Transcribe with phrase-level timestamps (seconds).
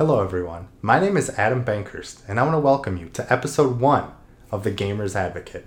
[0.00, 0.68] Hello, everyone.
[0.80, 4.12] My name is Adam Bankhurst, and I want to welcome you to episode one
[4.50, 5.66] of The Gamer's Advocate.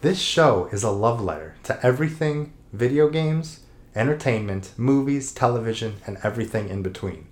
[0.00, 3.64] This show is a love letter to everything video games,
[3.96, 7.26] entertainment, movies, television, and everything in between.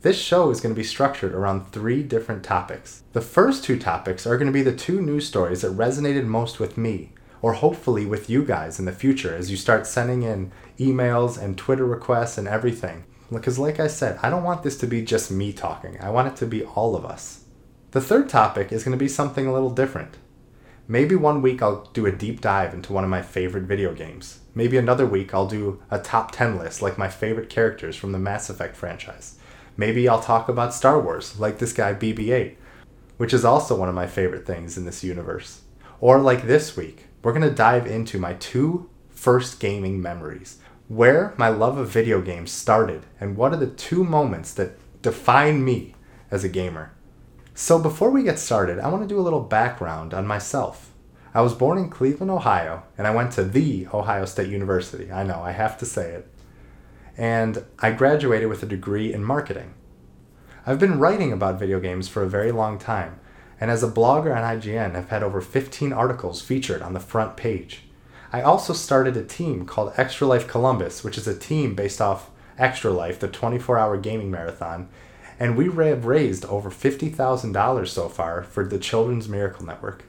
[0.00, 3.04] This show is going to be structured around three different topics.
[3.12, 6.58] The first two topics are going to be the two news stories that resonated most
[6.58, 10.50] with me, or hopefully with you guys in the future as you start sending in
[10.80, 13.04] emails and Twitter requests and everything.
[13.32, 16.28] Because, like I said, I don't want this to be just me talking, I want
[16.28, 17.44] it to be all of us.
[17.92, 20.16] The third topic is going to be something a little different.
[20.88, 24.40] Maybe one week I'll do a deep dive into one of my favorite video games.
[24.54, 28.18] Maybe another week I'll do a top 10 list like my favorite characters from the
[28.18, 29.38] Mass Effect franchise.
[29.76, 32.58] Maybe I'll talk about Star Wars, like this guy BB 8,
[33.16, 35.62] which is also one of my favorite things in this universe.
[36.00, 40.58] Or like this week, we're going to dive into my two first gaming memories,
[40.94, 45.64] where my love of video games started, and what are the two moments that define
[45.64, 45.94] me
[46.30, 46.92] as a gamer.
[47.54, 50.90] So before we get started, I want to do a little background on myself.
[51.34, 55.10] I was born in Cleveland, Ohio, and I went to the Ohio State University.
[55.10, 56.28] I know, I have to say it
[57.16, 59.74] and I graduated with a degree in marketing.
[60.66, 63.18] I've been writing about video games for a very long time,
[63.60, 67.36] and as a blogger on IGN, I've had over 15 articles featured on the front
[67.36, 67.82] page.
[68.34, 72.30] I also started a team called Extra Life Columbus, which is a team based off
[72.56, 74.88] Extra Life, the 24 hour gaming marathon,
[75.38, 80.04] and we have raised over $50,000 so far for the Children's Miracle Network.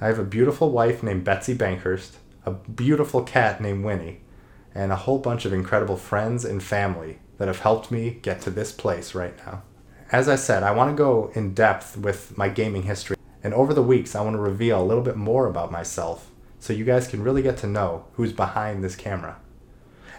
[0.00, 2.12] I have a beautiful wife named Betsy Bankhurst,
[2.46, 4.22] a beautiful cat named Winnie,
[4.74, 8.50] and a whole bunch of incredible friends and family that have helped me get to
[8.50, 9.62] this place right now.
[10.10, 13.74] As I said, I want to go in depth with my gaming history, and over
[13.74, 16.29] the weeks, I want to reveal a little bit more about myself
[16.60, 19.40] so you guys can really get to know who's behind this camera.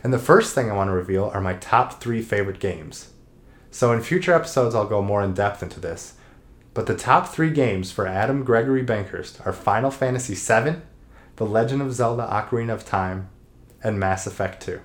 [0.04, 3.12] And the first thing I want to reveal are my top three favorite games.
[3.70, 6.16] So in future episodes, I'll go more in depth into this.
[6.74, 10.82] But the top three games for Adam Gregory Bankhurst are Final Fantasy VII,
[11.36, 13.30] The Legend of Zelda Ocarina of Time,
[13.84, 14.82] and Mass Effect 2.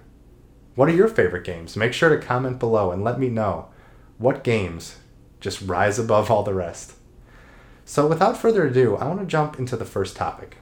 [0.74, 1.76] What are your favorite games?
[1.76, 3.68] Make sure to comment below and let me know
[4.18, 4.96] what games
[5.40, 6.94] just rise above all the rest.
[7.84, 10.58] So, without further ado, I want to jump into the first topic.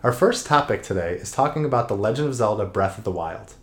[0.00, 3.54] Our first topic today is talking about The Legend of Zelda Breath of the Wild.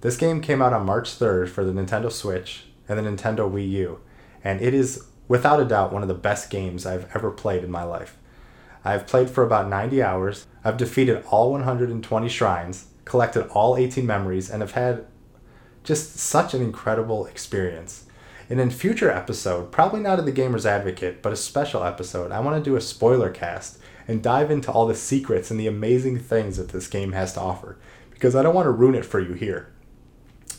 [0.00, 3.68] This game came out on March 3rd for the Nintendo Switch and the Nintendo Wii
[3.70, 3.98] U,
[4.44, 7.70] and it is without a doubt one of the best games I've ever played in
[7.72, 8.16] my life.
[8.84, 14.50] I've played for about 90 hours, I've defeated all 120 shrines, collected all 18 memories,
[14.50, 15.04] and have had
[15.82, 18.04] just such an incredible experience.
[18.48, 22.30] And in a future episode, probably not in the Gamer's Advocate, but a special episode,
[22.30, 23.80] I want to do a spoiler cast
[24.12, 27.40] and dive into all the secrets and the amazing things that this game has to
[27.40, 27.78] offer,
[28.10, 29.72] because I don't want to ruin it for you here.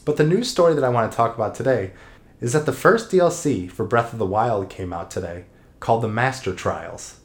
[0.04, 1.94] But the news story that I want to talk about today
[2.42, 5.46] is that the first DLC for Breath of the Wild came out today,
[5.80, 7.22] called the Master Trials.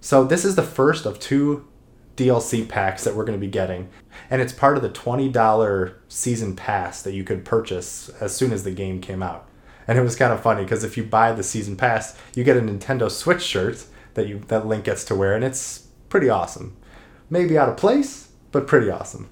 [0.00, 1.66] So this is the first of two
[2.16, 3.88] DLC packs that we're going to be getting.
[4.30, 8.64] And it's part of the $20 season pass that you could purchase as soon as
[8.64, 9.48] the game came out.
[9.88, 12.56] And it was kind of funny because if you buy the season pass, you get
[12.56, 13.86] a Nintendo Switch shirt
[14.18, 16.76] that you that Link gets to wear and it's pretty awesome.
[17.30, 19.30] Maybe out of place, but pretty awesome.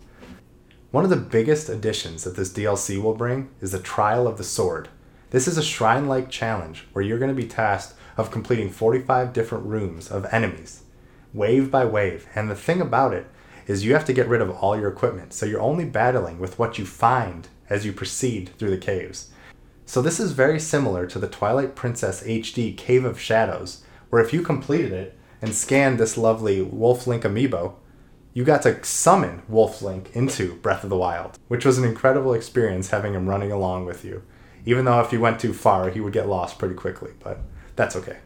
[0.90, 4.44] One of the biggest additions that this DLC will bring is the Trial of the
[4.44, 4.88] Sword.
[5.30, 9.32] This is a shrine like challenge where you're going to be tasked of completing 45
[9.32, 10.82] different rooms of enemies
[11.34, 12.26] wave by wave.
[12.34, 13.26] And the thing about it
[13.66, 15.34] is you have to get rid of all your equipment.
[15.34, 19.30] So you're only battling with what you find as you proceed through the caves.
[19.84, 24.32] So this is very similar to the Twilight Princess HD Cave of Shadows, where if
[24.32, 27.74] you completed it and scanned this lovely Wolf Link amiibo,
[28.32, 32.34] you got to summon Wolf Link into Breath of the Wild, which was an incredible
[32.34, 34.22] experience having him running along with you.
[34.66, 37.40] Even though if you went too far, he would get lost pretty quickly, but
[37.76, 38.18] that's okay.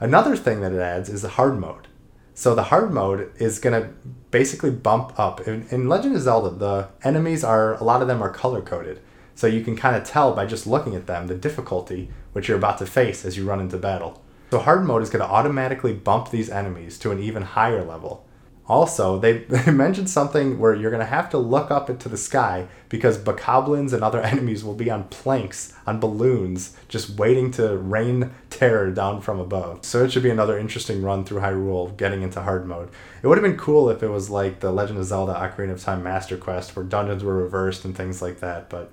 [0.00, 1.88] Another thing that it adds is the hard mode.
[2.34, 3.94] So the hard mode is gonna
[4.30, 5.40] basically bump up.
[5.48, 9.00] In, in Legend of Zelda, the enemies are a lot of them are color coded,
[9.34, 12.58] so you can kind of tell by just looking at them the difficulty which you're
[12.58, 14.22] about to face as you run into battle.
[14.50, 18.26] So hard mode is gonna automatically bump these enemies to an even higher level.
[18.68, 22.16] Also, they, they mentioned something where you're going to have to look up into the
[22.16, 27.76] sky because bokoblins and other enemies will be on planks, on balloons, just waiting to
[27.76, 29.84] rain terror down from above.
[29.84, 32.90] So it should be another interesting run through Hyrule, getting into hard mode.
[33.22, 35.82] It would have been cool if it was like the Legend of Zelda Ocarina of
[35.82, 38.92] Time Master Quest, where dungeons were reversed and things like that, but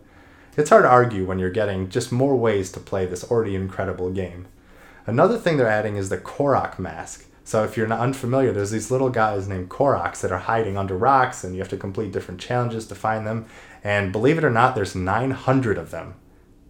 [0.55, 4.11] it's hard to argue when you're getting just more ways to play this already incredible
[4.11, 4.45] game.
[5.05, 7.25] Another thing they're adding is the Korok mask.
[7.43, 10.97] So if you're not unfamiliar, there's these little guys named Koroks that are hiding under
[10.97, 13.45] rocks, and you have to complete different challenges to find them.
[13.83, 16.15] And believe it or not, there's 900 of them.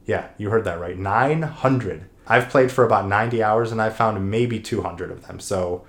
[0.05, 0.97] Yeah, you heard that right.
[0.97, 2.09] 900.
[2.25, 5.39] I've played for about 90 hours and I found maybe 200 of them.
[5.39, 5.85] So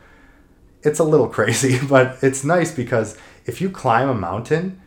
[0.82, 4.80] it's a little crazy, but it's nice because if you climb a mountain,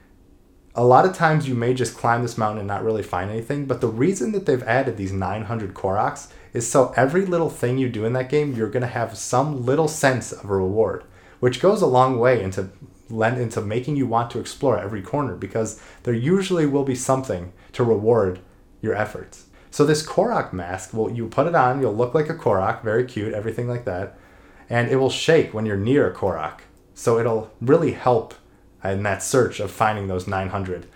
[0.75, 3.65] a lot of times you may just climb this mountain and not really find anything.
[3.65, 7.87] But the reason that they've added these 900 Koroks is so every little thing you
[7.87, 11.03] do in that game, you're going to have some little sense of a reward,
[11.39, 12.69] which goes a long way into
[13.09, 17.53] lend into making you want to explore every corner because there usually will be something
[17.71, 18.39] to reward
[18.81, 19.45] your efforts.
[19.71, 23.05] So this Korok mask, well, you put it on, you'll look like a Korok, very
[23.05, 24.17] cute, everything like that,
[24.69, 26.59] and it will shake when you're near a Korok.
[26.95, 28.33] So it'll really help
[28.83, 30.87] in that search of finding those 900.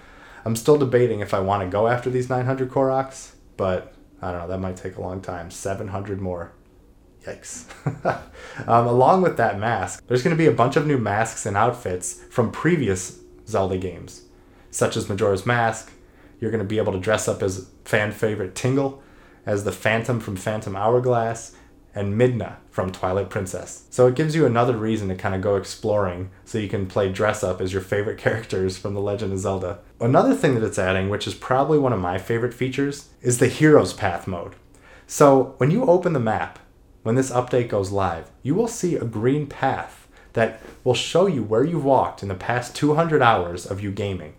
[0.44, 4.42] I'm still debating if I want to go after these 900 Koroks, but I don't
[4.42, 5.50] know, that might take a long time.
[5.50, 6.54] 700 more.
[7.26, 7.66] Yikes.
[8.68, 11.56] um, along with that mask, there's going to be a bunch of new masks and
[11.56, 14.24] outfits from previous Zelda games,
[14.72, 15.92] such as Majora's Mask.
[16.40, 19.04] You're going to be able to dress up as fan favorite Tingle,
[19.46, 21.56] as the Phantom from Phantom Hourglass,
[21.94, 23.86] and Midna from Twilight Princess.
[23.90, 27.12] So it gives you another reason to kind of go exploring so you can play
[27.12, 29.80] dress up as your favorite characters from The Legend of Zelda.
[30.00, 33.48] Another thing that it's adding, which is probably one of my favorite features, is the
[33.48, 34.56] Heroes Path mode.
[35.08, 36.60] So when you open the map,
[37.04, 41.44] when this update goes live, you will see a green path that will show you
[41.44, 44.34] where you've walked in the past 200 hours of you gaming.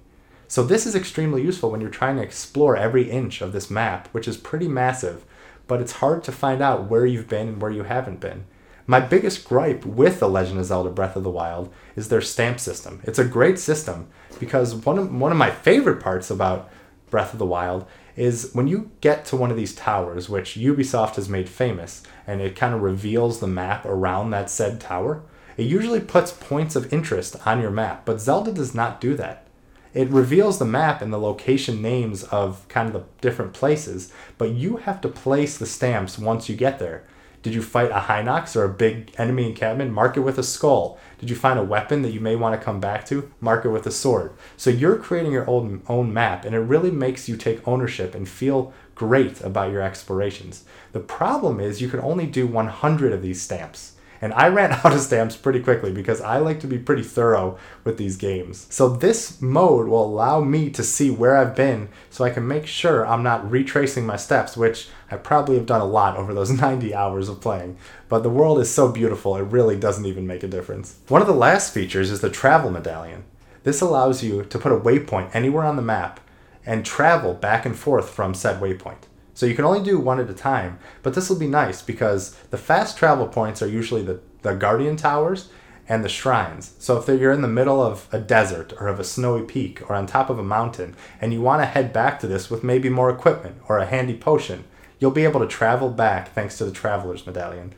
[0.49, 4.09] So this is extremely useful when you're trying to explore every inch of this map,
[4.09, 5.25] which is pretty massive,
[5.73, 8.45] but it's hard to find out where you've been and where you haven't been.
[8.87, 12.61] My biggest gripe with The Legend of Zelda Breath of the Wild is their stamp
[12.61, 13.01] system.
[13.05, 14.09] It's a great system
[14.39, 16.69] because one of, one of my favorite parts about
[17.09, 17.87] Breath of the Wild
[18.17, 22.43] is when you get to one of these towers, which Ubisoft has made famous, and
[22.43, 25.23] it kind of reveals the map around that said tower,
[25.57, 29.47] it usually puts points of interest on your map, but Zelda does not do that.
[29.95, 34.51] It reveals the map and the location names of kind of the different places, but
[34.51, 37.05] you have to place the stamps once you get there.
[37.43, 39.93] Did you fight a Hinox or a big enemy encampment?
[39.93, 40.99] Mark it with a skull.
[41.19, 43.33] Did you find a weapon that you may want to come back to?
[43.41, 44.33] Mark it with a sword.
[44.57, 48.29] So you're creating your own own map, and it really makes you take ownership and
[48.29, 50.65] feel great about your explorations.
[50.93, 53.92] The problem is you can only do 100 of these stamps.
[54.23, 57.59] And I ran out of stamps pretty quickly because I like to be pretty thorough
[57.85, 58.69] with these games.
[58.71, 62.67] So this mode will allow me to see where I've been so I can make
[62.67, 66.51] sure I'm not retracing my steps, which I probably have done a lot over those
[66.63, 67.77] 90 hours of playing.
[68.09, 70.99] But the world is so beautiful, it really doesn't even make a difference.
[71.09, 73.25] One of the last features is the travel medallion.
[73.65, 76.21] This allows you to put a waypoint anywhere on the map
[76.65, 79.05] and travel back and forth from said waypoint.
[79.35, 82.35] So you can only do one at a time, but this will be nice because
[82.51, 85.49] the fast travel points are usually the, the Guardian Towers
[85.89, 86.75] and the shrines.
[86.79, 89.95] So if you're in the middle of a desert or of a snowy peak or
[89.95, 92.89] on top of a mountain and you want to head back to this with maybe
[92.89, 94.65] more equipment or a handy potion,
[94.99, 97.75] you'll be able to travel back thanks to the Traveler's Medallion.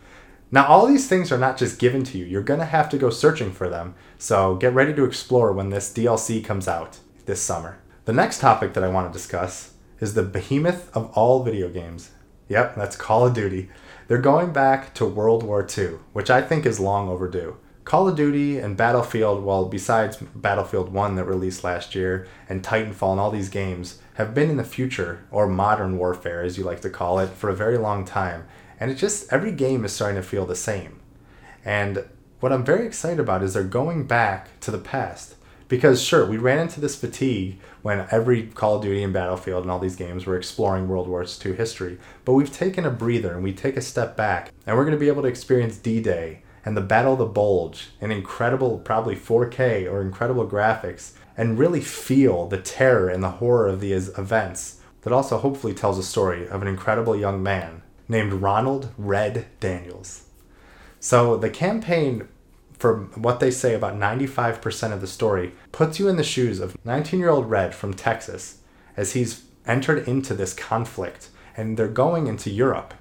[0.50, 2.98] Now, all these things are not just given to you, you're going to have to
[2.98, 3.94] go searching for them.
[4.18, 7.78] So get ready to explore when this DLC comes out this summer.
[8.04, 12.10] The next topic that I want to discuss is the behemoth of all video games.
[12.48, 13.70] Yep, that's Call of Duty.
[14.06, 17.56] They're going back to World War II, which I think is long overdue.
[17.84, 23.12] Call of Duty and Battlefield, well, besides Battlefield 1 that released last year, and Titanfall
[23.12, 26.80] and all these games, have been in the future, or modern warfare as you like
[26.80, 28.46] to call it, for a very long time.
[28.80, 31.00] And it just, every game is starting to feel the same.
[31.64, 32.04] And
[32.40, 35.33] what I'm very excited about is they're going back to the past.
[35.68, 39.70] Because sure, we ran into this fatigue when every Call of Duty and Battlefield and
[39.70, 43.42] all these games were exploring World War II history, but we've taken a breather and
[43.42, 46.76] we take a step back, and we're going to be able to experience D-Day and
[46.76, 52.46] the Battle of the Bulge in incredible, probably 4K or incredible graphics, and really feel
[52.46, 54.80] the terror and the horror of these events.
[55.02, 60.24] That also hopefully tells a story of an incredible young man named Ronald Red Daniels.
[61.00, 62.28] So the campaign
[62.84, 66.76] for what they say about 95% of the story, puts you in the shoes of
[66.84, 68.58] 19 year old Red from Texas
[68.94, 72.92] as he's entered into this conflict and they're going into Europe.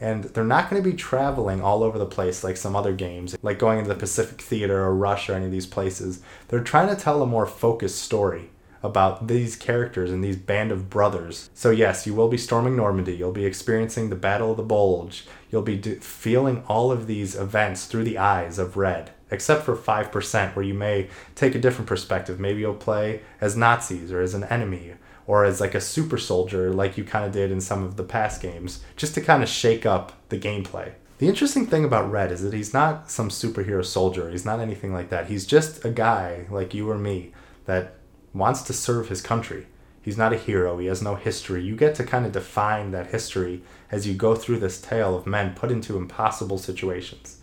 [0.00, 3.36] And they're not going to be traveling all over the place like some other games,
[3.40, 6.20] like going into the Pacific Theater or Russia or any of these places.
[6.48, 8.50] They're trying to tell a more focused story
[8.82, 11.50] about these characters and these band of brothers.
[11.54, 13.14] So, yes, you will be storming Normandy.
[13.14, 15.26] You'll be experiencing the Battle of the Bulge.
[15.50, 20.54] You'll be feeling all of these events through the eyes of Red, except for 5%,
[20.54, 22.38] where you may take a different perspective.
[22.38, 24.94] Maybe you'll play as Nazis or as an enemy
[25.26, 28.02] or as like a super soldier, like you kind of did in some of the
[28.02, 30.92] past games, just to kind of shake up the gameplay.
[31.18, 34.30] The interesting thing about Red is that he's not some superhero soldier.
[34.30, 35.26] He's not anything like that.
[35.26, 37.32] He's just a guy like you or me
[37.66, 37.96] that
[38.32, 39.66] wants to serve his country.
[40.02, 40.78] He's not a hero.
[40.78, 41.62] He has no history.
[41.62, 45.26] You get to kind of define that history as you go through this tale of
[45.26, 47.38] men put into impossible situations.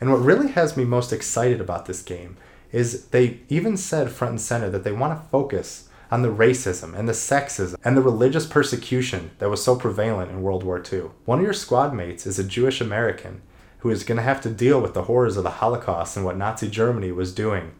[0.00, 2.36] And what really has me most excited about this game
[2.70, 6.98] is they even said front and center that they want to focus on the racism
[6.98, 11.10] and the sexism and the religious persecution that was so prevalent in World War II.
[11.24, 13.42] One of your squad mates is a Jewish American
[13.80, 16.36] who is going to have to deal with the horrors of the Holocaust and what
[16.36, 17.72] Nazi Germany was doing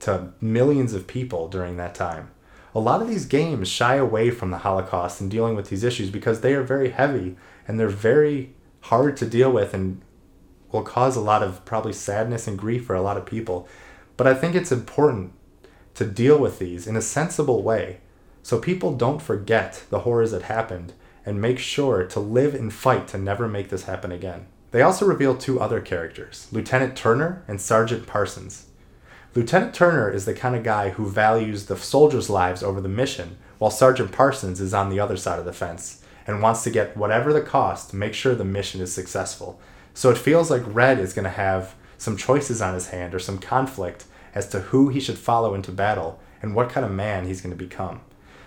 [0.00, 2.30] to millions of people during that time.
[2.76, 6.10] A lot of these games shy away from the Holocaust and dealing with these issues
[6.10, 7.34] because they are very heavy
[7.66, 8.52] and they're very
[8.82, 10.02] hard to deal with and
[10.70, 13.66] will cause a lot of probably sadness and grief for a lot of people.
[14.18, 15.32] But I think it's important
[15.94, 18.00] to deal with these in a sensible way
[18.42, 20.92] so people don't forget the horrors that happened
[21.24, 24.48] and make sure to live and fight to never make this happen again.
[24.72, 28.65] They also reveal two other characters, Lieutenant Turner and Sergeant Parsons.
[29.36, 33.36] Lieutenant Turner is the kind of guy who values the soldiers' lives over the mission,
[33.58, 36.96] while Sergeant Parsons is on the other side of the fence and wants to get
[36.96, 39.60] whatever the cost to make sure the mission is successful.
[39.92, 43.18] So it feels like Red is going to have some choices on his hand or
[43.18, 47.26] some conflict as to who he should follow into battle and what kind of man
[47.26, 48.00] he's going to become.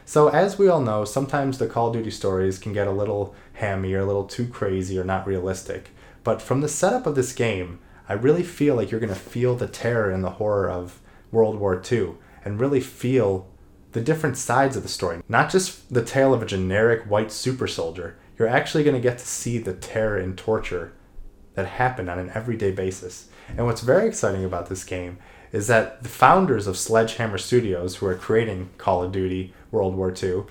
[0.05, 3.35] So, as we all know, sometimes the Call of Duty stories can get a little
[3.53, 5.91] hammy or a little too crazy or not realistic.
[6.23, 7.77] But from the setup of this game,
[8.09, 10.99] I really feel like you're going to feel the terror and the horror of
[11.31, 12.13] World War II
[12.43, 13.47] and really feel
[13.91, 15.21] the different sides of the story.
[15.29, 19.19] Not just the tale of a generic white super soldier, you're actually going to get
[19.19, 20.93] to see the terror and torture
[21.53, 23.29] that happened on an everyday basis.
[23.55, 25.19] And what's very exciting about this game
[25.51, 30.11] is that the founders of Sledgehammer Studios, who are creating Call of Duty World War
[30.11, 30.45] II,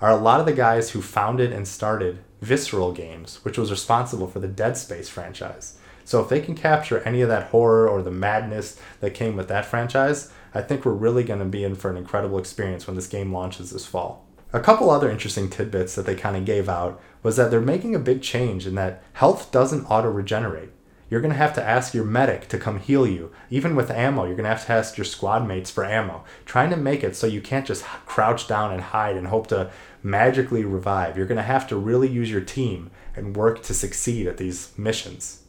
[0.00, 4.26] are a lot of the guys who founded and started Visceral Games, which was responsible
[4.26, 5.76] for the Dead Space franchise.
[6.04, 9.48] So if they can capture any of that horror or the madness that came with
[9.48, 12.96] that franchise, I think we're really going to be in for an incredible experience when
[12.96, 14.26] this game launches this fall.
[14.52, 17.94] A couple other interesting tidbits that they kind of gave out was that they're making
[17.94, 20.70] a big change in that health doesn't auto regenerate.
[21.08, 23.32] You're going to have to ask your medic to come heal you.
[23.50, 26.24] Even with ammo, you're going to have to ask your squad mates for ammo.
[26.44, 29.70] Trying to make it so you can't just crouch down and hide and hope to
[30.04, 31.16] magically revive.
[31.16, 34.72] You're going to have to really use your team and work to succeed at these
[34.78, 35.39] missions.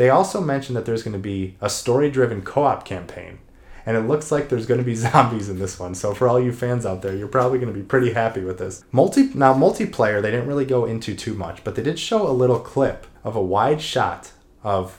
[0.00, 3.38] They also mentioned that there's going to be a story driven co op campaign
[3.84, 5.94] and it looks like there's going to be zombies in this one.
[5.94, 8.56] So for all you fans out there, you're probably going to be pretty happy with
[8.56, 8.82] this.
[8.92, 12.32] Multi now multiplayer they didn't really go into too much, but they did show a
[12.32, 14.32] little clip of a wide shot
[14.64, 14.98] of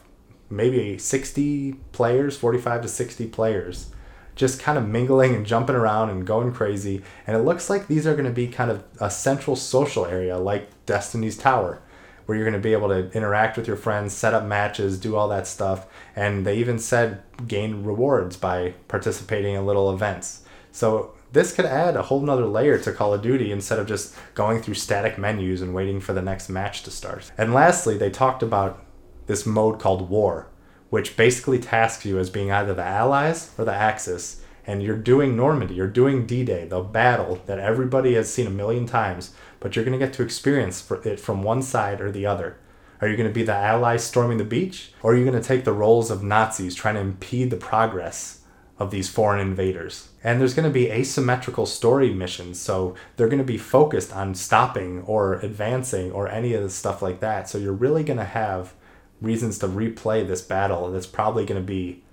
[0.52, 3.90] maybe 60 players, 45 to 60 players
[4.36, 7.02] just kind of mingling and jumping around and going crazy.
[7.26, 10.38] And it looks like these are going to be kind of a central social area
[10.38, 11.82] like Destiny's Tower
[12.26, 15.16] where you're going to be able to interact with your friends, set up matches, do
[15.16, 15.88] all that stuff.
[16.16, 20.44] And they even said gain rewards by participating in little events.
[20.72, 24.16] So this could add a whole nother layer to Call of Duty instead of just
[24.34, 27.32] going through static menus and waiting for the next match to start.
[27.38, 28.86] And lastly, they talked about
[29.28, 30.48] this mode called War,
[30.90, 34.42] which basically tasks you as being either the Allies or the Axis.
[34.66, 38.52] And you're doing Normandy, you're doing D Day, the battle that everybody has seen a
[38.52, 42.26] million times, but you're going to get to experience it from one side or the
[42.26, 42.58] other.
[43.02, 44.94] Are you going to be the allies storming the beach?
[45.02, 48.42] Or are you going to take the roles of Nazis trying to impede the progress
[48.78, 50.10] of these foreign invaders?
[50.24, 54.36] And there's going to be asymmetrical story missions, so they're going to be focused on
[54.36, 57.50] stopping or advancing or any of the stuff like that.
[57.50, 58.76] So you're really going to have
[59.20, 62.04] reasons to replay this battle, it's probably going to be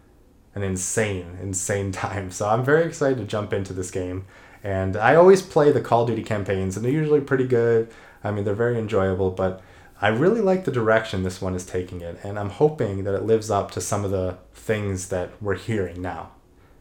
[0.55, 2.31] an insane, insane time.
[2.31, 4.27] So I'm very excited to jump into this game.
[4.65, 7.89] And I always play the Call of Duty campaigns, and they're usually pretty good.
[8.25, 9.63] I mean, they're very enjoyable, but
[10.01, 13.25] I really like the direction this one is taking it, and I'm hoping that it
[13.25, 16.31] lives up to some of the things that we're hearing now.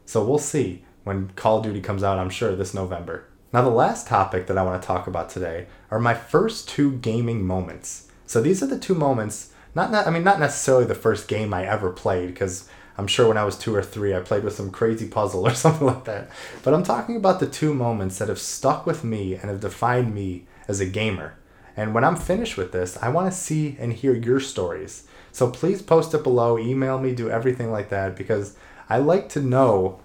[0.06, 3.26] So we'll see when Call of Duty comes out, I'm sure, this November.
[3.54, 6.98] Now, the last topic that I want to talk about today are my first two
[6.98, 8.12] gaming moments.
[8.26, 11.54] So these are the two moments, not, not I mean, not necessarily the first game
[11.54, 14.56] I ever played, because I'm sure when I was two or three, I played with
[14.56, 16.30] some crazy puzzle or something like that.
[16.64, 20.14] But I'm talking about the two moments that have stuck with me and have defined
[20.14, 21.38] me as a gamer.
[21.76, 25.08] And when I'm finished with this, I want to see and hear your stories.
[25.32, 28.58] So please post it below, email me, do everything like that because
[28.90, 30.02] I like to know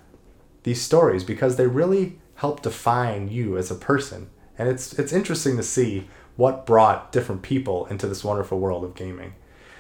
[0.64, 4.28] these stories because they really help define you as a person.
[4.58, 8.94] And it's it's interesting to see what brought different people into this wonderful world of
[8.94, 9.34] gaming.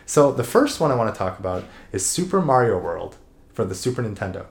[0.06, 3.16] So the first one I want to talk about is Super Mario World
[3.52, 4.46] for the Super Nintendo.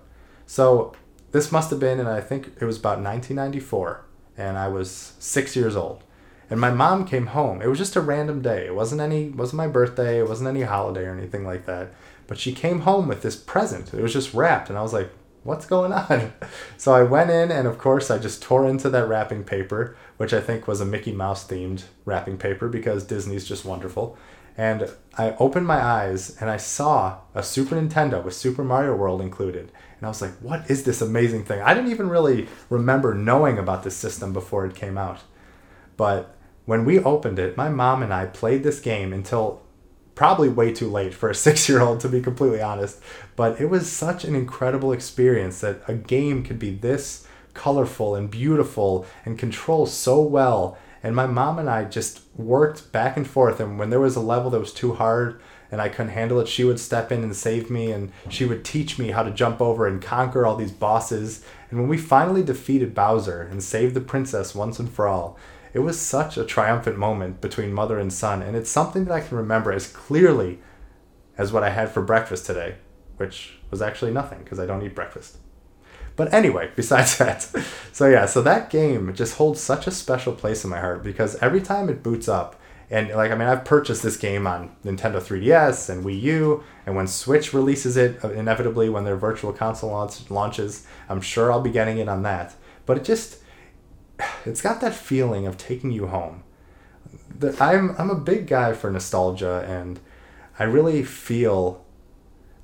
[0.46, 0.94] So
[1.32, 4.06] this must have been, and I think it was about 1994,
[4.38, 6.04] and I was six years old.
[6.50, 7.62] And my mom came home.
[7.62, 8.66] It was just a random day.
[8.66, 10.20] It wasn't any, wasn't my birthday.
[10.20, 11.94] It wasn't any holiday or anything like that.
[12.28, 13.94] But she came home with this present.
[13.94, 15.10] It was just wrapped, and I was like,
[15.44, 16.34] what's going on?
[16.78, 20.34] So I went in, and of course, I just tore into that wrapping paper, which
[20.34, 24.18] I think was a Mickey Mouse themed wrapping paper because Disney's just wonderful.
[24.58, 29.22] And I opened my eyes and I saw a Super Nintendo with Super Mario World
[29.22, 29.72] included.
[29.98, 31.62] And I was like, what is this amazing thing?
[31.62, 35.20] I didn't even really remember knowing about this system before it came out.
[35.98, 39.62] But when we opened it, my mom and I played this game until
[40.16, 43.02] probably way too late for a six year old, to be completely honest.
[43.36, 48.30] But it was such an incredible experience that a game could be this colorful and
[48.32, 50.78] beautiful and control so well.
[51.04, 53.60] And my mom and I just worked back and forth.
[53.60, 55.42] And when there was a level that was too hard
[55.72, 57.92] and I couldn't handle it, she would step in and save me.
[57.92, 61.44] And she would teach me how to jump over and conquer all these bosses.
[61.70, 65.40] And when we finally defeated Bowser and saved the princess once and for all,
[65.74, 69.22] it was such a triumphant moment between mother and son, and it's something that I
[69.22, 70.60] can remember as clearly
[71.38, 72.76] as what I had for breakfast today,
[73.18, 75.38] which was actually nothing because I don't eat breakfast.
[76.22, 77.42] But anyway, besides that,
[77.92, 81.36] so yeah, so that game just holds such a special place in my heart because
[81.38, 82.62] every time it boots up,
[82.92, 86.96] and like I mean, I've purchased this game on Nintendo 3DS and Wii U, and
[86.96, 91.60] when Switch releases it, uh, inevitably when their virtual console launch, launches, I'm sure I'll
[91.60, 92.54] be getting it on that.
[92.86, 93.40] But it just
[94.46, 96.44] it's got that feeling of taking you home.
[97.36, 100.00] The, I'm I'm a big guy for nostalgia, and
[100.60, 101.84] I really feel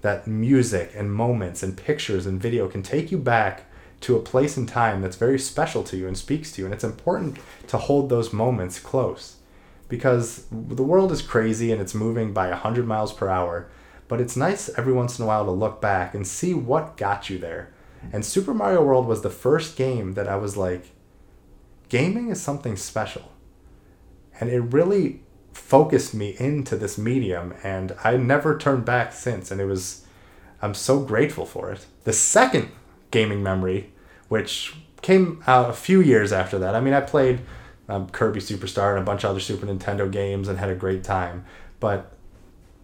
[0.02, 3.66] that music and moments and pictures and video can take you back
[4.02, 6.66] to a place and time that's very special to you and speaks to you.
[6.66, 7.38] And it's important
[7.68, 9.38] to hold those moments close
[9.90, 13.70] because the world is crazy and it's moving by 100 miles per hour.
[14.08, 17.30] But it's nice every once in a while to look back and see what got
[17.30, 17.74] you there.
[18.14, 20.92] And Super Mario World was the first game that I was like,
[21.90, 23.32] gaming is something special.
[24.40, 25.24] And it really
[25.58, 30.06] focused me into this medium and I never turned back since and it was
[30.62, 31.86] I'm so grateful for it.
[32.04, 32.72] The second
[33.12, 33.92] gaming memory
[34.30, 36.76] which came out a few years after that.
[36.76, 37.42] I mean, I played
[37.88, 41.04] um, Kirby Superstar and a bunch of other Super Nintendo games and had a great
[41.04, 41.46] time,
[41.80, 42.12] but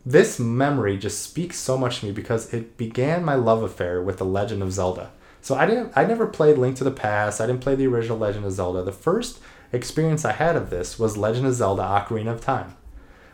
[0.06, 4.18] this memory just speaks so much to me because it began my love affair with
[4.18, 5.12] The Legend of Zelda.
[5.42, 7.42] So I didn't I never played Link to the Past.
[7.42, 8.84] I didn't play the original Legend of Zelda.
[8.84, 9.40] The first
[9.74, 12.76] experience I had of this was Legend of Zelda Ocarina of Time.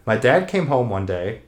[0.06, 1.41] My dad came home one day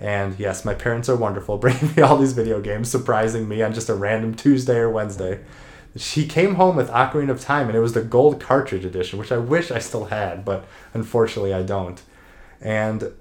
[0.00, 3.72] and yes, my parents are wonderful, bringing me all these video games, surprising me on
[3.72, 5.40] just a random Tuesday or Wednesday.
[5.96, 9.32] She came home with Ocarina of Time, and it was the gold cartridge edition, which
[9.32, 12.00] I wish I still had, but unfortunately I don't.
[12.60, 13.12] And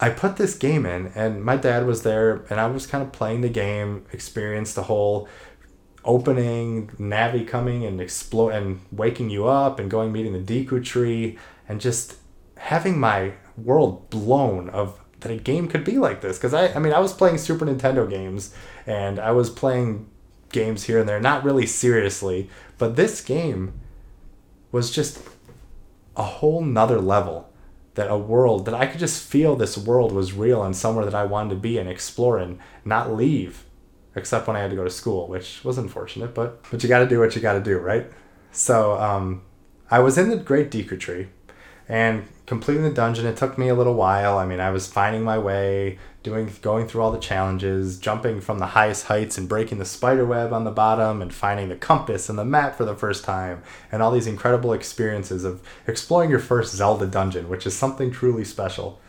[0.00, 3.12] I put this game in, and my dad was there, and I was kind of
[3.12, 5.28] playing the game, experienced the whole
[6.04, 11.38] opening, Navi coming and explode and waking you up and going meeting the Deku tree
[11.68, 12.16] and just
[12.56, 16.38] having my world blown of that a game could be like this.
[16.38, 18.54] Because I I mean I was playing Super Nintendo games
[18.86, 20.08] and I was playing
[20.50, 23.72] games here and there not really seriously but this game
[24.70, 25.20] was just
[26.16, 27.48] a whole nother level
[27.94, 31.14] that a world that I could just feel this world was real and somewhere that
[31.14, 33.64] I wanted to be and explore and not leave
[34.14, 37.00] except when I had to go to school, which was unfortunate, but but you got
[37.00, 38.06] to do what you got to do, right?
[38.50, 39.42] So um,
[39.90, 41.28] I was in the Great Deku Tree,
[41.88, 43.26] and completing the dungeon.
[43.26, 44.38] It took me a little while.
[44.38, 48.58] I mean, I was finding my way, doing going through all the challenges, jumping from
[48.58, 52.28] the highest heights and breaking the spider web on the bottom, and finding the compass
[52.28, 56.38] and the map for the first time, and all these incredible experiences of exploring your
[56.38, 59.00] first Zelda dungeon, which is something truly special.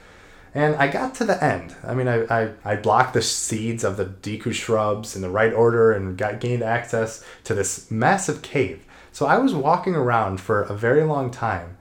[0.56, 1.76] And I got to the end.
[1.84, 5.52] I mean, I, I, I blocked the seeds of the Deku shrubs in the right
[5.52, 8.86] order and got gained access to this massive cave.
[9.12, 11.78] So I was walking around for a very long time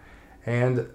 [0.47, 0.89] and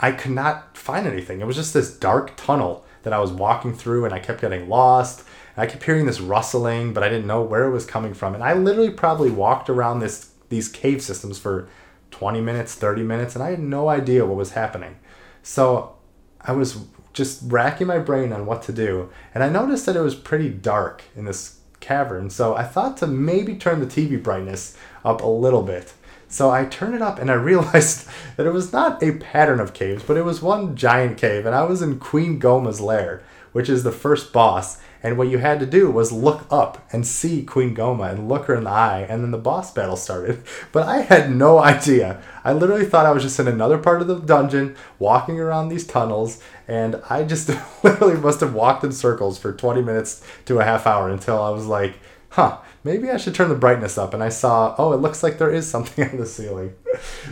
[0.00, 1.40] I could not find anything.
[1.40, 4.68] It was just this dark tunnel that I was walking through and I kept getting
[4.68, 5.24] lost.
[5.56, 8.34] I kept hearing this rustling, but I didn't know where it was coming from.
[8.34, 11.68] And I literally probably walked around this these cave systems for
[12.10, 14.98] 20 minutes, 30 minutes, and I had no idea what was happening.
[15.44, 15.94] So
[16.42, 16.78] I was
[17.12, 20.48] just racking my brain on what to do, and I noticed that it was pretty
[20.48, 22.30] dark in this cavern.
[22.30, 25.92] So I thought to maybe turn the TV brightness up a little bit.
[26.28, 29.74] So I turned it up and I realized that it was not a pattern of
[29.74, 33.22] caves, but it was one giant cave, and I was in Queen Gohma's lair,
[33.52, 34.78] which is the first boss.
[35.02, 38.46] And what you had to do was look up and see Queen Gohma and look
[38.46, 40.42] her in the eye, and then the boss battle started.
[40.72, 42.22] But I had no idea.
[42.44, 45.86] I literally thought I was just in another part of the dungeon, walking around these
[45.86, 47.50] tunnels, and I just
[47.82, 51.50] literally must have walked in circles for 20 minutes to a half hour until I
[51.50, 51.94] was like,
[52.30, 54.14] huh, maybe I should turn the brightness up.
[54.14, 56.74] And I saw, oh, it looks like there is something on the ceiling.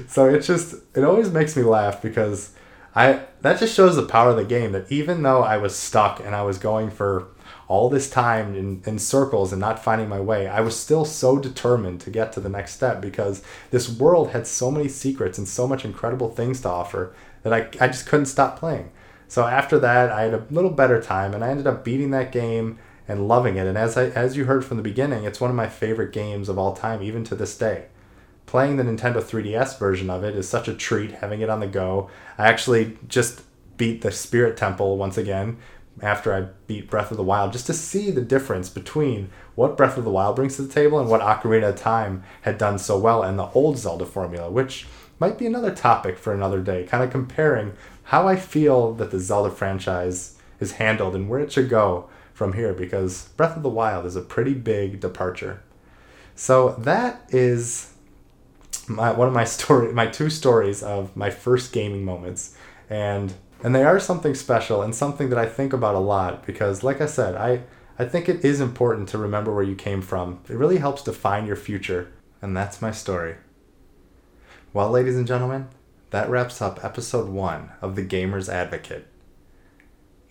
[0.08, 2.54] so it just, it always makes me laugh because
[2.98, 6.18] I, that just shows the power of the game that even though I was stuck
[6.18, 7.28] and I was going for
[7.68, 11.38] all this time in, in circles and not finding my way, I was still so
[11.38, 15.46] determined to get to the next step because this world had so many secrets and
[15.46, 18.90] so much incredible things to offer that I, I just couldn't stop playing.
[19.28, 22.32] So after that, I had a little better time and I ended up beating that
[22.32, 23.68] game and loving it.
[23.68, 26.48] And as I as you heard from the beginning, it's one of my favorite games
[26.48, 27.86] of all time, even to this day.
[28.48, 31.66] Playing the Nintendo 3DS version of it is such a treat, having it on the
[31.66, 32.08] go.
[32.38, 33.42] I actually just
[33.76, 35.58] beat the Spirit Temple once again
[36.00, 39.98] after I beat Breath of the Wild, just to see the difference between what Breath
[39.98, 42.98] of the Wild brings to the table and what Ocarina of Time had done so
[42.98, 44.86] well and the old Zelda formula, which
[45.18, 49.20] might be another topic for another day, kind of comparing how I feel that the
[49.20, 53.68] Zelda franchise is handled and where it should go from here because Breath of the
[53.68, 55.62] Wild is a pretty big departure.
[56.34, 57.92] So that is
[58.88, 62.56] my one of my story my two stories of my first gaming moments
[62.90, 66.82] and and they are something special and something that I think about a lot because
[66.82, 67.62] like I said, I
[67.98, 70.40] I think it is important to remember where you came from.
[70.48, 73.36] It really helps define your future and that's my story.
[74.72, 75.68] Well, ladies and gentlemen,
[76.10, 79.08] that wraps up episode one of The Gamer's Advocate.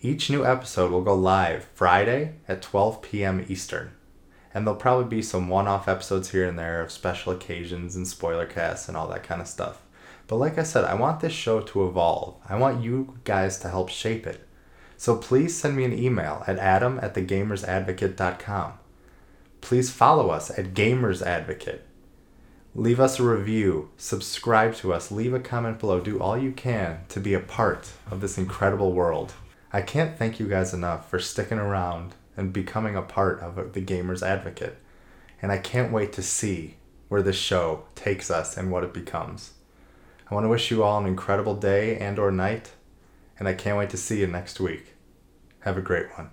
[0.00, 3.44] Each new episode will go live Friday at 12 p.m.
[3.48, 3.90] Eastern,
[4.58, 8.06] and there'll probably be some one off episodes here and there of special occasions and
[8.06, 9.80] spoiler casts and all that kind of stuff.
[10.26, 12.36] But like I said, I want this show to evolve.
[12.48, 14.46] I want you guys to help shape it.
[14.96, 18.72] So please send me an email at adam at thegamersadvocate.com.
[19.60, 21.84] Please follow us at Gamers Advocate
[22.78, 27.00] leave us a review, subscribe to us, leave a comment below, do all you can
[27.08, 29.32] to be a part of this incredible world.
[29.72, 33.80] I can't thank you guys enough for sticking around and becoming a part of the
[33.80, 34.78] Gamer's Advocate.
[35.42, 36.76] And I can't wait to see
[37.08, 39.52] where this show takes us and what it becomes.
[40.30, 42.72] I want to wish you all an incredible day and or night,
[43.38, 44.94] and I can't wait to see you next week.
[45.60, 46.30] Have a great one.